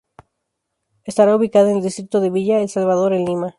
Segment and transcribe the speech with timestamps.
[1.03, 3.49] Estará ubicada en el distrito de Villa El Salvador, en Lima.